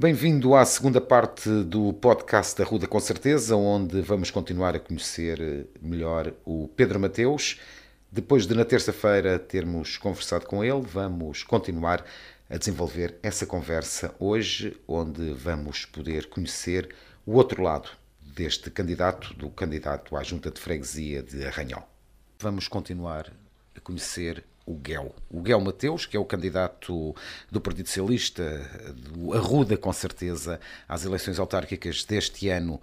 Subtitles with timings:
[0.00, 5.66] Bem-vindo à segunda parte do podcast da Ruda com certeza, onde vamos continuar a conhecer
[5.82, 7.58] melhor o Pedro Mateus.
[8.08, 12.04] Depois de na terça-feira termos conversado com ele, vamos continuar
[12.48, 16.94] a desenvolver essa conversa hoje, onde vamos poder conhecer
[17.26, 17.90] o outro lado
[18.22, 21.82] deste candidato, do candidato à Junta de Freguesia de Arranhol.
[22.38, 23.32] Vamos continuar
[23.74, 25.14] a conhecer o Guel.
[25.30, 27.14] O Guel Mateus, que é o candidato
[27.50, 28.60] do Partido Socialista,
[28.94, 32.80] do Arruda, com certeza, às eleições autárquicas deste ano.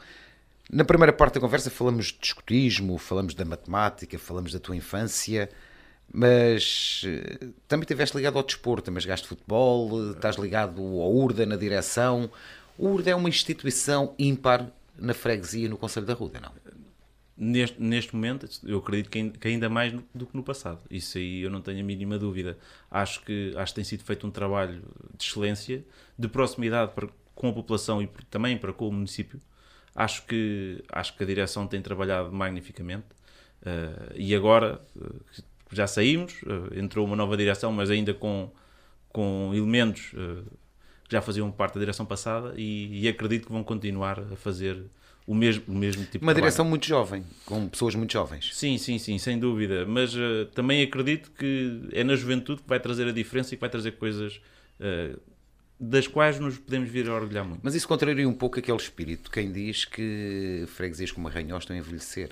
[0.71, 5.47] Na primeira parte da conversa falamos de escotismo, falamos da matemática, falamos da tua infância,
[6.11, 11.55] mas eh, também estiveste ligado ao desporto, também jogaste futebol, estás ligado ao URDA na
[11.55, 12.31] direção.
[12.79, 16.51] O URDA é uma instituição ímpar na freguesia no Conselho da Ruda, não?
[17.37, 20.81] Neste, neste momento, eu acredito que ainda mais do que no passado.
[20.89, 22.57] Isso aí eu não tenho a mínima dúvida.
[22.89, 24.81] Acho que, acho que tem sido feito um trabalho
[25.17, 25.83] de excelência,
[26.17, 29.39] de proximidade para, com a população e também para com o município.
[29.93, 33.05] Acho que, acho que a direção tem trabalhado magnificamente.
[33.61, 35.21] Uh, e agora uh,
[35.71, 38.51] já saímos, uh, entrou uma nova direção, mas ainda com,
[39.09, 40.11] com elementos
[41.05, 44.83] que já faziam parte da direção passada e, e acredito que vão continuar a fazer
[45.27, 48.51] o mesmo, o mesmo tipo Uma de direção muito jovem, com pessoas muito jovens.
[48.53, 49.85] Sim, sim, sim, sem dúvida.
[49.85, 53.61] Mas uh, também acredito que é na juventude que vai trazer a diferença e que
[53.61, 54.39] vai trazer coisas
[54.79, 55.19] uh,
[55.79, 57.61] das quais nos podemos vir a orgulhar muito.
[57.63, 61.79] Mas isso contraria um pouco aquele espírito, quem diz que freguesias como Arranhós estão a
[61.79, 62.29] envelhecer.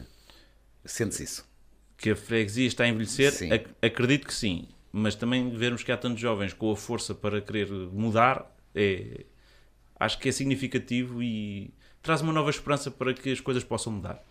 [0.86, 1.46] Sentes isso?
[1.98, 3.34] Que a freguesia está a envelhecer?
[3.52, 4.68] Ac acredito que sim.
[4.92, 9.26] Mas também vermos que há tantos jovens com a força para querer mudar, é,
[10.00, 11.74] acho que é significativo e
[12.04, 14.22] traz uma nova esperança para que as coisas possam mudar.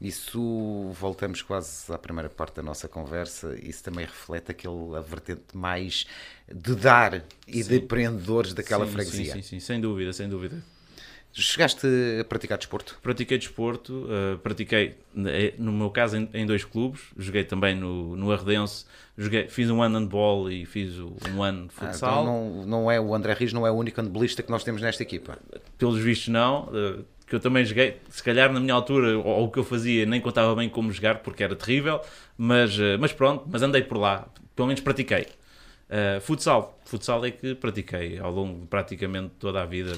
[0.00, 5.56] Isso, voltamos quase à primeira parte da nossa conversa, isso também reflete aquele a vertente
[5.56, 6.04] mais
[6.52, 7.70] de dar e sim.
[7.70, 9.32] de empreendedores daquela sim, freguesia.
[9.34, 10.62] Sim, sim, sim, sem dúvida, sem dúvida.
[11.36, 11.88] Chegaste
[12.20, 12.96] a praticar desporto?
[13.02, 14.94] Pratiquei desporto, uh, pratiquei,
[15.26, 17.00] eh, no meu caso, em, em, dois clubes.
[17.18, 18.84] Joguei também no, no Arredense,
[19.18, 20.96] joguei, fiz um ano handball e fiz
[21.34, 22.18] um ano de futsal.
[22.20, 24.62] Ah, então não, não é, o André Rios não é o único handballista que nós
[24.62, 25.36] temos nesta equipa?
[25.76, 29.44] Pelos vistos não, uh, que eu também joguei, se calhar na minha altura, ou, ou,
[29.46, 32.00] o que eu fazia, nem contava bem como jogar, porque era terrível,
[32.38, 35.26] mas, uh, mas pronto, mas andei por lá, pelo menos pratiquei.
[36.22, 39.96] futsal, futsal é que pratiquei ao longo de praticamente toda a vida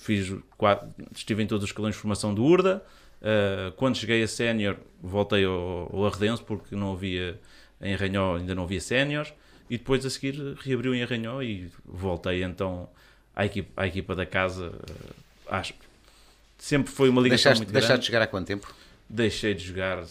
[0.00, 2.82] fiz quatro, estive em todos os escalões de formação do URDA.
[3.20, 7.38] Uh, quando cheguei a sénior, voltei ao, ao porque não havia
[7.80, 9.32] em Arranhó, ainda não havia séniores.
[9.68, 12.88] E depois a seguir reabriu em Arranhó e voltei então
[13.36, 14.68] à equipa, à equipa da casa.
[14.68, 15.14] Uh,
[15.48, 15.74] acho
[16.58, 17.86] sempre foi uma ligação deixaste, muito grande.
[17.86, 18.74] Deixaste de jogar há quanto tempo?
[19.08, 20.04] Deixei de jogar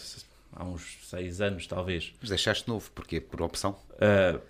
[0.52, 2.12] há uns seis anos, talvez.
[2.20, 3.20] Mas deixaste novo, porquê?
[3.20, 3.78] Por opção?
[3.92, 4.40] Uh,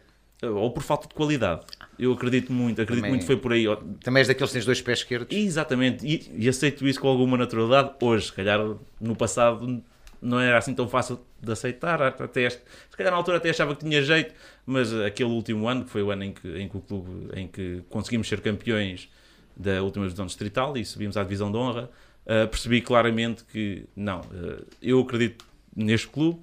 [0.43, 1.63] ou por falta de qualidade.
[1.99, 3.67] Eu acredito muito, acredito também, muito foi por aí.
[4.03, 5.37] Também és daqueles que tens dois pés esquerdos?
[5.37, 8.27] Exatamente, e, e, aceito isso com alguma naturalidade hoje.
[8.27, 8.59] Se calhar
[9.01, 9.83] no passado
[10.23, 12.03] não era assim tão fácil de aceitar.
[12.03, 14.35] Até este, se calhar na altura até achava que tinha jeito,
[14.67, 17.49] mas aquele último ano, que foi o ano em que, em que o clube em
[17.49, 19.09] que conseguimos ser campeões
[19.57, 21.91] da última divisão distrital e subimos à divisão de honra,
[22.25, 26.41] uh, percebi claramente que não, uh, eu acredito neste clube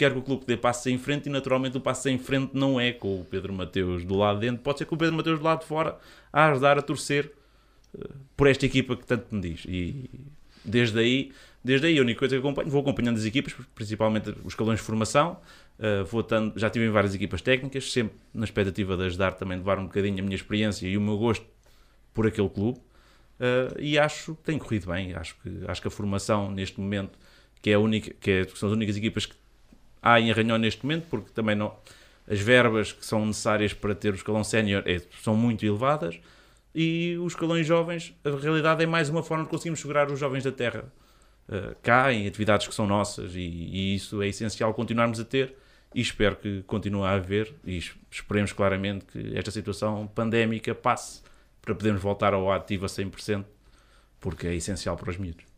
[0.00, 2.80] quer que o clube dê passos em frente e naturalmente o passo em frente não
[2.80, 5.38] é com o Pedro Mateus do lado de dentro, pode ser com o Pedro Mateus
[5.38, 5.98] do lado de fora
[6.32, 7.30] a ajudar a torcer
[7.94, 9.66] uh, por esta equipa que tanto me diz.
[9.68, 10.08] E
[10.64, 14.54] desde aí, desde aí a única coisa que acompanho, vou acompanhando as equipas, principalmente os
[14.54, 15.36] escalões de formação,
[15.78, 19.58] uh, vou tando, já tive em várias equipas técnicas, sempre na expectativa de ajudar também,
[19.58, 21.44] levar um bocadinho a minha experiência e o meu gosto
[22.14, 22.78] por aquele clube.
[23.38, 27.18] Uh, e acho que tem corrido bem, acho que, acho que a formação neste momento,
[27.60, 29.34] que é a única, que, é, que são as únicas equipas que
[30.02, 31.74] há em Arranhão neste momento, porque também não,
[32.30, 36.18] as verbas que são necessárias para ter o escalão sénior é, são muito elevadas
[36.72, 40.44] e os escalões jovens, a realidade é mais uma forma de conseguirmos segurar os jovens
[40.44, 40.84] da terra
[41.48, 45.56] uh, cá em atividades que são nossas e, e, isso é essencial continuarmos a ter
[45.92, 51.22] e espero que continue a haver e esperemos claramente que esta situação pandémica passe
[51.60, 53.44] para podermos voltar ao ativo a 100%
[54.20, 55.49] porque é essencial para os miúdos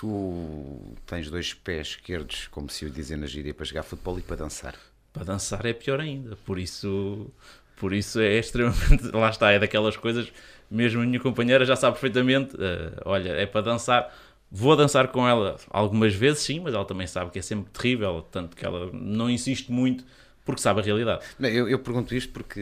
[0.00, 4.22] tu tens dois pés esquerdos, como se eu dizer na gíria, para jogar futebol e
[4.22, 4.74] para dançar.
[5.12, 7.30] Para dançar é pior ainda, por isso,
[7.76, 9.08] por isso é extremamente.
[9.12, 10.32] Lá está, é daquelas coisas.
[10.70, 14.10] Mesmo a minha companheira já sabe perfeitamente: uh, olha, é para dançar.
[14.50, 18.26] Vou dançar com ela algumas vezes, sim, mas ela também sabe que é sempre terrível,
[18.32, 20.04] tanto que ela não insiste muito
[20.44, 21.24] porque sabe a realidade.
[21.38, 22.58] Não, eu, eu, pergunto isto porque,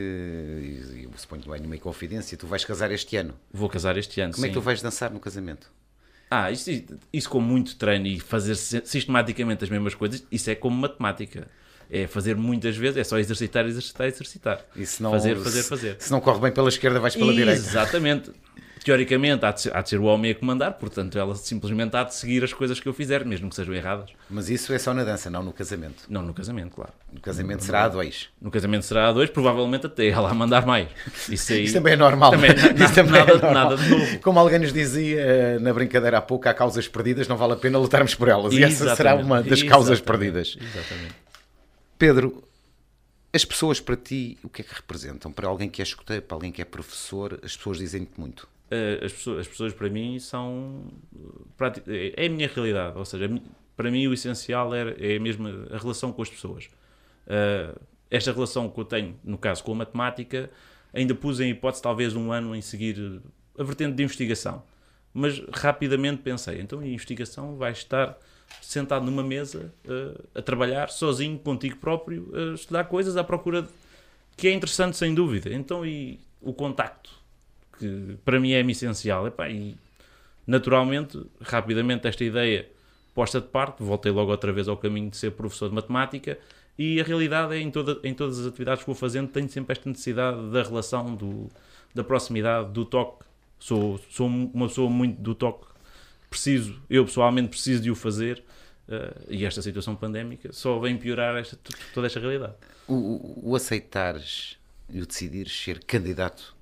[1.03, 3.33] eu suponho que não é nenhuma confidência, tu vais casar este ano.
[3.51, 4.51] Vou casar este ano, Como sim.
[4.51, 5.71] é que tu vais dançar no casamento?
[6.31, 6.71] Ah, isso,
[7.13, 11.49] isso com muito treino e fazer sistematicamente as mesmas coisas, isso é como matemática.
[11.91, 14.65] É fazer muitas vezes, é só exercitar, exercitar, exercitar.
[14.77, 15.97] E se não, fazer, fazer, fazer.
[15.99, 17.59] Se não corre bem pela esquerda, vais pela direita.
[17.59, 18.31] Exatamente.
[18.85, 22.05] Teoricamente há de, ser, há de ser o homem a comandar, portanto ela simplesmente há
[22.05, 24.11] de seguir as coisas que eu fizer, mesmo que sejam erradas.
[24.31, 26.05] Mas isso é só na dança, não no casamento.
[26.09, 26.93] Não no casamento, claro.
[27.13, 28.29] No casamento será a dois.
[28.41, 30.89] No casamento será a dois, provavelmente até ela a mandar mais.
[31.29, 32.31] Isso, aí, Isso também é normal.
[32.31, 33.53] Também, na- Isso também nada, é normal.
[33.55, 34.21] nada de novo.
[34.21, 37.57] Como alguém nos dizia eh, na brincadeira há pouco, há causas perdidas, não vale a
[37.57, 38.53] pena lutarmos por elas.
[38.53, 40.03] E essa será Exatamente, uma das causas exatamente,
[40.33, 40.57] perdidas.
[40.61, 41.15] Exatamente.
[41.99, 42.45] Pedro,
[43.33, 45.33] as pessoas para ti, o que é que representam?
[45.33, 48.49] Para alguém que é escuteiro, para alguém que é professor, as pessoas dizem-te muito.
[48.71, 50.85] Eh, As pessoas, as pessoas para mim são.
[51.17, 51.19] eh,
[51.57, 51.83] prati-
[52.17, 52.99] É a minha realidade.
[52.99, 53.29] Ou seja,
[53.77, 56.69] para mim o essencial é, é mesmo a relação com as pessoas.
[57.27, 57.75] Eh,
[58.11, 60.51] esta relação que eu tenho, no caso com a matemática,
[60.93, 63.21] ainda pus em hipótese talvez um ano em seguir
[63.59, 64.63] a vertente de investigação.
[65.13, 68.17] Mas rapidamente pensei, então a investigação vai estar
[68.63, 69.73] sentado numa mesa
[70.35, 73.69] a trabalhar sozinho contigo próprio, a estudar coisas à procura de,
[74.37, 75.53] que é interessante sem dúvida.
[75.53, 77.11] Então e o contacto
[77.79, 79.27] que para mim é essencial.
[79.27, 79.77] Epá, e
[80.47, 82.69] naturalmente, rapidamente, esta ideia
[83.15, 86.39] posta de parte, voltei logo outra vez ao caminho de ser professor de matemática.
[86.79, 89.73] E a realidade é em, toda, em todas as atividades que vou fazendo, tenho sempre
[89.73, 91.51] esta necessidade da relação, do,
[91.93, 93.25] da proximidade, do toque.
[93.59, 95.67] Sou, sou uma pessoa muito do toque,
[96.31, 98.45] preciso, eu pessoalmente preciso de o fazer.
[98.89, 101.59] eh, e esta situação pandémica só vem piorar esta,
[101.93, 102.55] toda esta realidade.
[102.87, 104.57] O, o aceitares
[104.89, 106.57] e o decidires ser candidato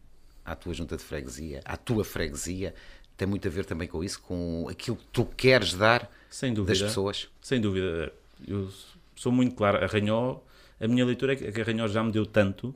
[0.47, 2.73] à tua junta de freguesia, à tua freguesia,
[3.17, 6.73] tem muito a ver também com isso, com aquilo que tu queres dar Sem dúvida.
[6.79, 7.29] das pessoas.
[7.43, 8.13] Sem dúvida.
[8.47, 8.71] Eu
[9.17, 9.83] sou muito claro.
[9.83, 10.39] A Ranhó,
[10.81, 12.75] a minha leitura é que a Ranhó já me deu tanto,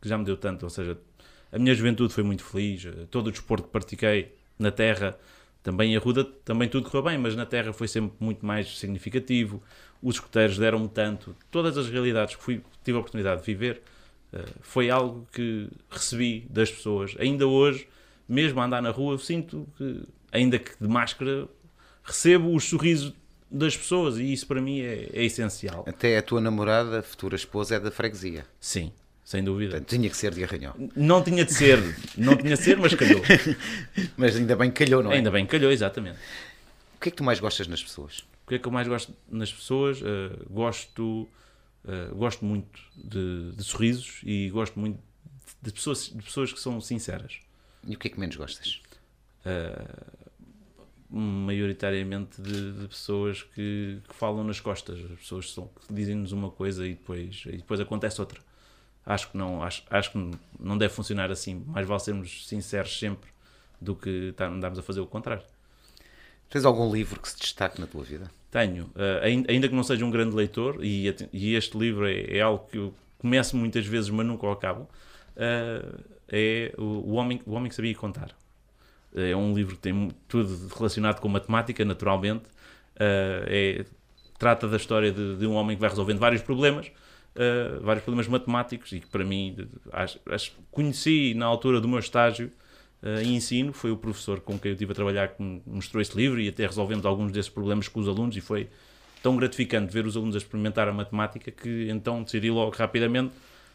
[0.00, 0.64] que já me deu tanto.
[0.64, 0.98] Ou seja,
[1.52, 2.86] a minha juventude foi muito feliz.
[3.10, 5.16] Todo o desporto que pratiquei na terra,
[5.62, 9.62] também a Ruda, também tudo correu bem, mas na terra foi sempre muito mais significativo.
[10.02, 11.36] Os escuteiros deram-me tanto.
[11.50, 13.82] Todas as realidades que fui, tive a oportunidade de viver,
[14.60, 17.14] foi algo que recebi das pessoas.
[17.18, 17.86] Ainda hoje,
[18.28, 20.02] mesmo a andar na rua, sinto que,
[20.32, 21.48] ainda que de máscara,
[22.02, 23.12] recebo os sorrisos
[23.50, 25.84] das pessoas e isso para mim é, é essencial.
[25.86, 28.44] Até a tua namorada, a futura esposa, é da freguesia.
[28.58, 28.92] Sim,
[29.24, 29.72] sem dúvida.
[29.72, 30.72] Portanto, tinha que ser de Arranhó.
[30.96, 31.78] Não tinha de ser,
[32.16, 33.22] não tinha de ser, mas calhou.
[34.16, 35.16] Mas ainda bem que calhou, não é?
[35.16, 36.18] Ainda bem que calhou, exatamente.
[36.96, 38.24] O que é que tu mais gostas nas pessoas?
[38.44, 40.00] O que é que eu mais gosto nas pessoas?
[40.02, 40.04] Uh,
[40.50, 41.28] gosto,
[41.84, 44.98] uh, gosto muito de, de sorrisos e gosto muito
[45.62, 47.40] de pessoas, de pessoas que são sinceras.
[47.86, 48.82] E o que é que menos gostas?
[49.44, 50.24] Uh,
[51.16, 56.50] maioritariamente de, de pessoas que, que, falam nas costas, as pessoas são, que dizem-nos uma
[56.50, 58.40] coisa e depois, e depois acontece outra.
[59.06, 61.62] Acho que não, acho, acho que não deve funcionar assim.
[61.66, 63.30] Mais vale sermos sinceros sempre
[63.80, 65.44] do que tá, andarmos a fazer o contrário.
[66.48, 68.30] Tens algum livro que se destaque na tua vida?
[68.54, 71.08] Tenho, uh, ainda que não seja um grande leitor, e,
[71.56, 74.88] este livro é, é, algo que eu começo muitas vezes, mas nunca o acabo.
[75.36, 78.30] Uh, é o, homem, o Homem que Sabia Contar.
[79.12, 82.44] É um livro que tem tudo relacionado com matemática, naturalmente.
[82.94, 83.84] É,
[84.38, 86.92] trata da história de, de, um homem que vai resolvendo vários problemas,
[87.82, 92.52] vários problemas matemáticos, e que para mim, acho, acho, conheci na altura do meu estágio
[93.04, 96.00] uh, em ensino, foi o professor com quem eu estive a trabalhar que me mostrou
[96.00, 98.68] este livro e até resolvemos alguns desses problemas com os alunos, e foi
[99.22, 103.32] tão gratificante ver os alunos a experimentar a matemática que então decidi logo rapidamente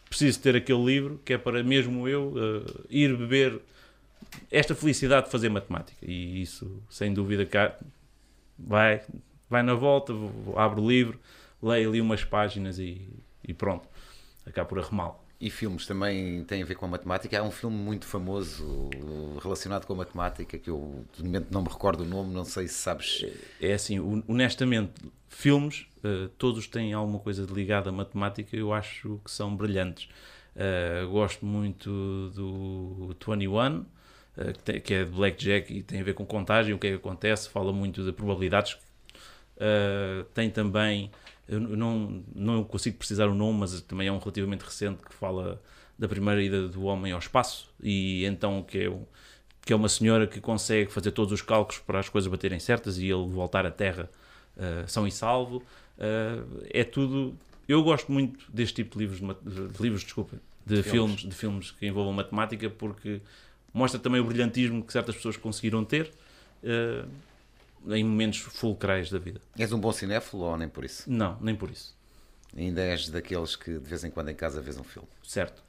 [0.07, 2.33] preciso ter aquele livro que é para mesmo eu
[2.89, 3.59] ir beber
[4.51, 5.97] esta felicidade de fazer matemática.
[6.05, 7.75] E isso sem dúvida cá
[8.57, 9.01] vai
[9.49, 10.13] vai na volta
[10.55, 11.19] abro o livro
[11.61, 13.09] leio ali umas páginas e,
[13.47, 13.87] e pronto
[14.45, 17.39] acabo por arrumá-lo e filmes também têm a ver com a matemática.
[17.39, 18.89] Há um filme muito famoso
[19.41, 22.67] relacionado com a matemática que eu de momento não me recordo o nome não sei
[22.67, 23.25] se sabes.
[23.61, 24.91] É assim honestamente
[25.29, 25.87] filmes
[26.37, 30.09] todos têm alguma coisa ligada à matemática eu acho que são brilhantes.
[31.09, 31.89] Gosto muito
[32.31, 33.85] do 21
[34.83, 37.49] que é de Blackjack e tem a ver com contagem, o que é que acontece,
[37.49, 38.77] fala muito de probabilidades.
[39.57, 41.11] Uh, tem também,
[41.49, 45.59] eu não, não consigo precisar o nome, mas também é um relativamente recente que fala
[45.97, 48.97] da primeira ida do homem ao espaço e então que é,
[49.65, 52.97] que é uma senhora que consegue fazer todos os cálculos para as coisas baterem certas
[52.97, 54.09] e ele voltar à Terra
[54.55, 55.57] uh, são e salvo.
[55.97, 57.35] Uh, é tudo.
[57.67, 60.91] Eu gosto muito deste tipo de livros, de, de livros, desculpa, de filmes.
[60.91, 63.21] filmes, de filmes que envolvam matemática porque
[63.73, 66.11] mostra também o brilhantismo que certas pessoas conseguiram ter
[66.63, 67.07] uh,
[67.87, 69.41] em momentos fulcrais da vida.
[69.57, 71.09] És um bom cinéfilo ou nem por isso?
[71.09, 71.95] Não, nem por isso.
[72.55, 75.07] Ainda és daqueles que de vez em quando em casa vês um filme?
[75.23, 75.63] Certo.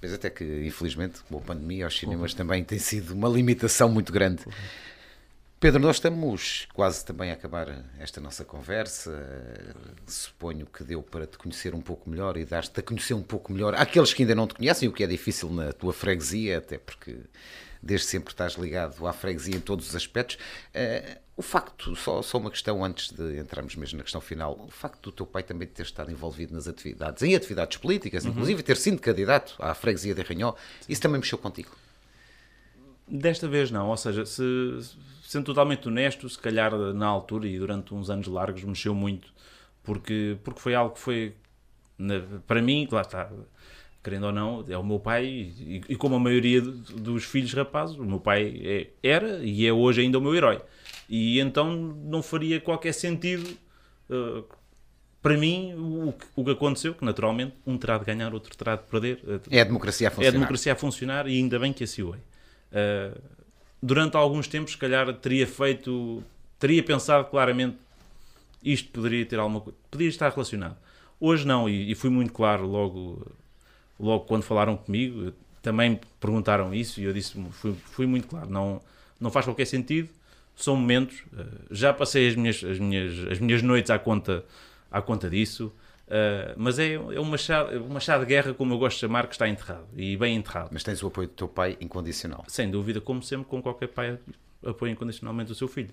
[0.00, 2.38] Pois até que, infelizmente, com a pandemia, aos cinemas uhum.
[2.38, 4.44] também tem sido uma limitação muito grande.
[4.46, 4.52] Uhum.
[5.62, 9.24] Pedro, nós estamos quase também a acabar esta nossa conversa.
[10.08, 13.52] Suponho que deu para te conhecer um pouco melhor e dar-te a conhecer um pouco
[13.52, 16.78] melhor aqueles que ainda não te conhecem, o que é difícil na tua freguesia, até
[16.78, 17.16] porque
[17.82, 20.36] desde sempre estás ligado à freguesia em todos os aspectos.
[20.74, 24.70] Uh, o facto, só, só uma questão antes de entrarmos mesmo na questão final, o
[24.70, 28.30] facto do teu pai também ter estado envolvido nas atividades, em atividades políticas, uhum.
[28.30, 30.54] inclusive ter sido candidato à freguesia de Ranhó,
[30.88, 31.70] isso também mexeu contigo?
[33.08, 34.42] Desta vez não, ou seja, se,
[35.22, 39.32] sendo totalmente honesto, se calhar na altura e durante uns anos largos mexeu muito,
[39.82, 41.34] porque, porque foi algo que foi,
[42.46, 43.30] para mim, lá está,
[44.02, 47.96] querendo ou não, é o meu pai, e, e como a maioria dos filhos rapazes,
[47.96, 50.60] o meu pai é, era e é hoje ainda o meu herói.
[51.08, 53.48] E então não faria qualquer sentido
[54.10, 54.44] uh,
[55.20, 58.82] para mim o, o, que aconteceu, que naturalmente um terá de ganhar, outro terá de
[58.82, 59.20] perder.
[59.50, 60.26] É a democracia a funcionar.
[60.26, 62.18] É a democracia a funcionar e ainda bem que assim o é.
[62.18, 63.20] Uh,
[63.80, 66.24] durante alguns tempos, se calhar, teria feito,
[66.58, 67.76] teria pensado claramente
[68.64, 70.76] isto poderia ter alguma coisa, poderia estar relacionado.
[71.20, 73.24] Hoje não, e, e fui muito claro logo
[73.98, 78.80] logo quando falaram comigo, também perguntaram isso e eu disse, fui, fui muito claro, não,
[79.20, 80.08] não faz qualquer sentido,
[80.56, 84.44] são momentos, eh, já passei as minhas, as minhas, as minhas noites à conta,
[84.90, 85.72] à conta disso,
[86.12, 89.26] Uh, mas é, é uma chá, uma chá de guerra, como eu gosto de chamar,
[89.26, 90.68] que está enterrado e bem enterrado.
[90.70, 92.44] Mas tens o apoio do teu pai incondicional?
[92.48, 94.18] Sem dúvida, como sempre, com qualquer pai
[94.62, 95.88] apoia incondicionalmente o seu filho.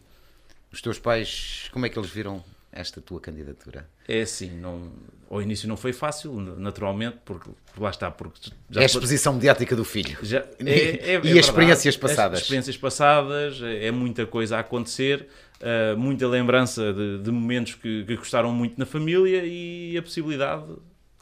[0.74, 3.88] Os teus pais, como é que eles viram esta tua candidatura?
[4.08, 4.92] É assim, não,
[5.30, 8.10] ao início não foi fácil, naturalmente, porque lá está.
[8.12, 10.18] Porque já é a exposição mediática do filho.
[10.22, 12.40] Já, é, é, e é experiências passadas.
[12.40, 15.28] As experiências passadas, é muita coisa a acontecer,
[15.62, 20.66] uh, muita lembrança de, de momentos que, que, gostaram muito na família e a possibilidade,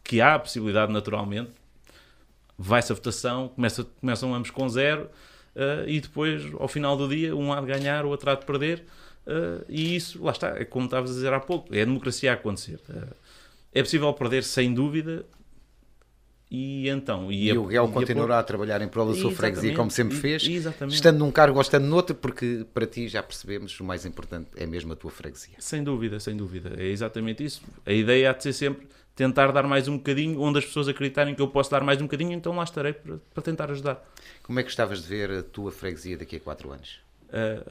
[0.03, 1.51] que há a possibilidade naturalmente,
[2.57, 5.09] vai-se a votação, começa, começam ambos com zero
[5.55, 8.45] uh, e depois, ao final do dia, um há de ganhar, o outro há de
[8.45, 8.83] perder
[9.27, 12.31] Uh, e isso, lá está, é como estavas a dizer há pouco, é a democracia
[12.31, 12.79] a acontecer.
[12.89, 13.13] Uh,
[13.74, 15.25] é possível perder sem dúvida.
[16.50, 17.29] E então.
[17.29, 20.15] E, e o Guel continuará a, a, trabalhar em prol da sua freguesia, como sempre
[20.15, 20.43] fez,
[20.88, 24.65] estando num cargo ou estando noutro, porque para ti já percebemos o mais importante é
[24.65, 25.55] mesmo a tua freguesia.
[25.60, 26.74] Sem dúvida, sem dúvida.
[26.77, 27.62] É exatamente isso.
[27.86, 31.36] A ideia há de ser sempre tentar dar mais um bocadinho, onde as pessoas acreditarem
[31.36, 34.01] que eu posso dar mais um bocadinho, então lá estarei para, para tentar ajudar.
[34.41, 37.06] Como é que gostavas de ver a tua freguesia daqui a 4 anos?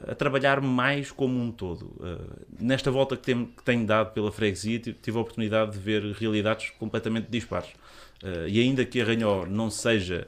[0.07, 1.95] A trabalhar mais como um todo.
[2.59, 6.69] nesta volta que, tem, que tenho dado pela freguesia, tive a oportunidade de ver realidades
[6.77, 7.69] completamente dispares.
[8.47, 10.27] e ainda que Arranhó não seja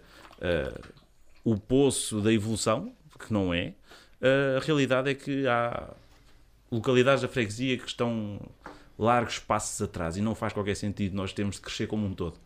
[1.44, 3.74] o poço da evolução, que não é,
[4.58, 5.94] a realidade é que há
[6.72, 8.40] localidades da freguesia que estão
[8.98, 12.38] largos passos atrás e não faz qualquer sentido nós temos de crescer como um todo.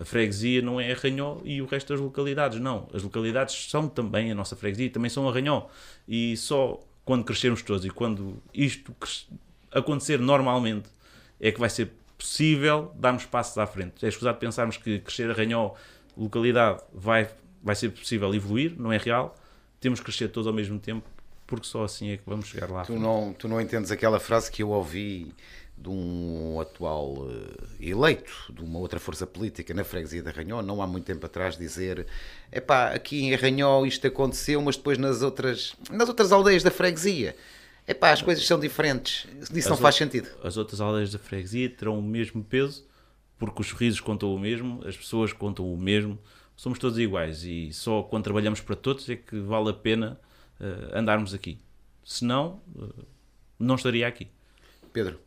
[0.00, 2.88] A freguesia não é Arranhó e o resto das localidades, não.
[2.94, 5.66] As localidades são também a nossa freguesia, também são Arranhó.
[6.08, 8.96] E só quando crescermos todos e quando isto
[9.70, 10.88] acontecer normalmente
[11.38, 14.04] é que vai ser possível darmos passos à frente.
[14.04, 15.72] É escusado pensarmos que crescer Arranhó,
[16.16, 17.28] localidade, vai,
[17.62, 19.34] vai ser possível evoluir, não é real.
[19.80, 21.06] Temos que crescer todos ao mesmo tempo,
[21.46, 22.84] porque só assim é que vamos chegar lá.
[22.84, 25.34] Tu não, tu não entendes aquela frase que eu ouvi
[25.80, 30.82] de um atual uh, eleito de uma outra força política na freguesia de Arranhó, não
[30.82, 32.06] há muito tempo atrás, dizer
[32.52, 37.34] epá, aqui em Arranhó isto aconteceu, mas depois nas outras, nas outras aldeias da freguesia.
[37.88, 39.26] Epá, as coisas são diferentes.
[39.40, 40.28] Isso as não faz sentido.
[40.44, 42.86] As outras aldeias da freguesia terão o mesmo peso,
[43.38, 46.18] porque os sorrisos contam o mesmo, as pessoas contam o mesmo,
[46.54, 50.20] somos todos iguais e só quando trabalhamos para todos é que vale a pena
[50.60, 51.58] uh, andarmos aqui.
[52.04, 53.06] Senão, uh,
[53.58, 54.28] não estaria aqui.
[54.92, 55.18] Pedro,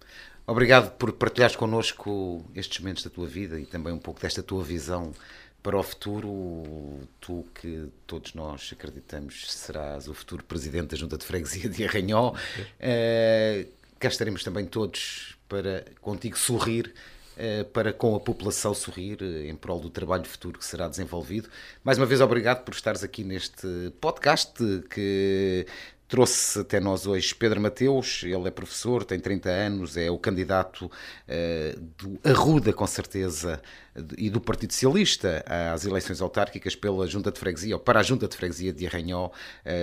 [0.46, 4.62] Obrigado por partilhares connosco estes momentos da tua vida e também um pouco desta tua
[4.62, 5.14] visão
[5.62, 7.00] para o futuro.
[7.22, 12.32] Tu, que todos nós acreditamos serás o futuro presidente da Junta de Freguesia de Arranhó.
[12.34, 13.68] Uh,
[13.98, 16.94] cá estaremos também todos para contigo sorrir.
[17.36, 21.50] Uh, para com a população sorrir uh, em prol do trabalho futuro que será desenvolvido.
[21.84, 24.54] Mais uma vez, obrigado por estares aqui neste podcast
[24.88, 25.66] que
[26.08, 30.86] Trouxe até nós hoje Pedro Mateus, ele é professor, tem 30 anos, é o candidato
[30.86, 33.62] uh, do Arruda, com certeza,
[34.18, 35.44] e do Partido Socialista
[35.74, 39.32] às eleições autárquicas pela Junta de Freguesia, ou para a Junta de Freguesia de Arranhó.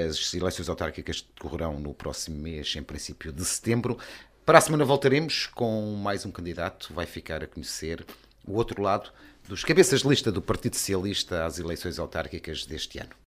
[0.08, 3.98] As eleições autárquicas decorrerão no próximo mês, em princípio de setembro.
[4.44, 8.04] Para a semana voltaremos com mais um candidato, vai ficar a conhecer
[8.46, 9.10] o outro lado
[9.48, 13.10] dos cabeças de lista do Partido Socialista às eleições autárquicas deste ano.